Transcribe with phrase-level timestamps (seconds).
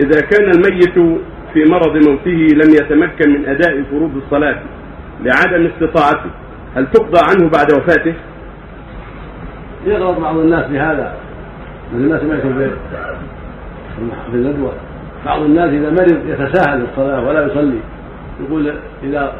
[0.00, 1.20] إذا كان الميت
[1.52, 4.58] في مرض موته لم يتمكن من أداء فروض الصلاة
[5.22, 6.30] لعدم استطاعته
[6.76, 8.14] هل تقضى عنه بعد وفاته؟
[9.86, 11.14] يغلط بعض الناس بهذا
[11.92, 12.70] الناس سمعتم في
[14.30, 14.72] في الندوة.
[15.26, 17.78] بعض الناس إذا مرض يتساهل الصلاة ولا يصلي
[18.46, 19.32] يقول إذا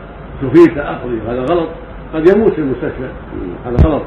[0.42, 1.68] شفيت أقضي وهذا غلط.
[2.14, 3.08] قد يموت في المستشفى
[3.66, 4.02] هذا غلط.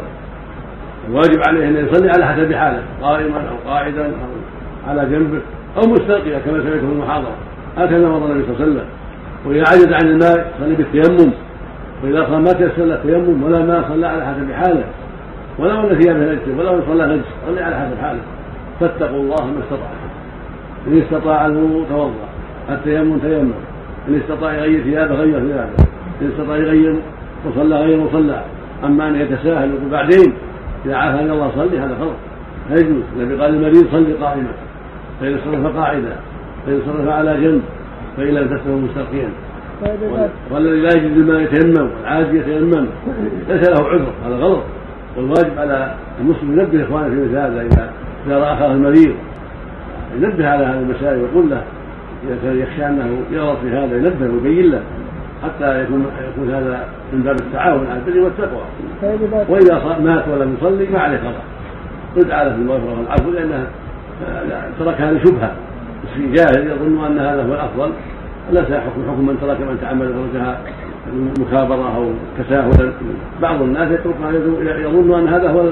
[1.07, 5.41] الواجب عليه أن يصلي على حسب حاله قائما أو قاعدا أو على جنبه.
[5.77, 7.35] أو مستلقيا كما سمعت في المحاضرة.
[7.77, 8.85] هكذا مضى النبي صلى الله عليه وسلم.
[9.45, 11.31] وإذا عجز عن الماء صلي بالتيمم.
[12.03, 14.83] وإذا صلى ما تيسر له التيمم ولا ما صلى على حسب حاله.
[15.59, 18.19] ولو أن ثيابه نجس ولو أن صلى نجس صلي على حسب حاله.
[18.79, 20.09] فاتقوا الله ما استطعتم.
[20.87, 22.27] إن استطاع الوضوء توضأ
[22.69, 23.51] التيمم تيمم.
[24.09, 25.73] إن استطاع يغير ثيابه غير ثيابه.
[26.21, 26.95] إن استطاع يغير
[27.45, 28.43] وصلى غير مصلى
[28.83, 30.33] أما أن يتساهل يقول بعدين
[30.85, 32.15] إذا إلى الله صلي هذا غلط
[32.69, 33.03] لا يجوز.
[33.15, 34.49] النبي قال للمريض صلي قائما.
[35.21, 36.15] فإن صرف قاعدا
[36.65, 37.61] فإن صرف على جنب
[38.17, 39.29] فإن لم تستوي مستلقيا
[40.51, 42.87] والذي لا يجد الماء يتيمم والعاجز يتيمم
[43.49, 44.63] ليس له عذر هذا غلط.
[45.17, 47.91] والواجب على المسلم ينبه إخوانه في مثل هذا اذا
[48.27, 49.15] إذا رأى أخاه المريض
[50.15, 51.63] ينبه على هذه المسائل ويقول له
[52.27, 54.81] إذا كان يخشى أنه يغلط في هذا ينبه ويبين له
[55.43, 58.61] حتى يكون يكون هذا من باب التعاون على البر والتقوى.
[59.49, 61.43] وإذا مات ولم يصلي ما عليه قضاء
[62.17, 63.67] يدعى له بالمغفره والعفو لأنه
[64.79, 65.51] تركها لشبهه
[66.17, 67.91] جاهل يظن أن هذا هو الأفضل.
[68.51, 70.59] ليس حكم حكم من ترك من تعمد تركها
[71.39, 72.91] مكابره أو تساهلا.
[73.41, 74.31] بعض الناس يتركها
[74.79, 75.69] يظن أن هذا هو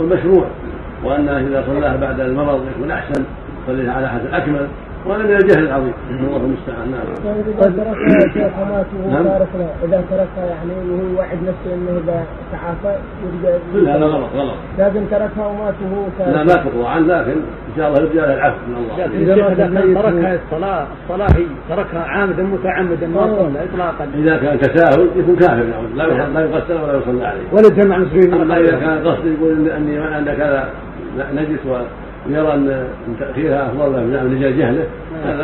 [0.00, 0.46] المشروع.
[1.04, 3.24] وأن إذا صلاها بعد المرض يكون أحسن
[3.66, 4.66] صليها على حسب اكمل
[5.06, 5.92] وهذا من الجهل العظيم.
[6.10, 6.90] الله المستعان.
[6.90, 7.06] نعم.
[7.58, 9.48] إذا تركها شيخ ومات وهو تارك
[9.84, 15.00] إذا تركها يعني وهو وعد نفسه إنه إذا تعافى يرجع كل هذا غلط غلط لكن
[15.10, 18.76] تركها ومات وهو لا ما تقضى عنه لكن إن شاء الله يرجع له العفو من
[18.76, 18.94] الله.
[19.04, 19.34] إذا
[20.02, 24.08] تركها الصلاه الصلاه هي تركها عامدا متعمدا ما صلى اطلاقا.
[24.14, 26.02] إذا كان تساهل يكون كافر لا
[26.34, 27.42] لا يغسل ولا يصلى عليه.
[27.52, 28.34] ولا جمع مسلمين.
[28.34, 30.68] أما إذا كان قصد يقول اني عندك هذا
[31.34, 31.66] نجس
[32.26, 32.86] ويرى أن
[33.20, 34.86] تأخيرها أفضل من رجال جهله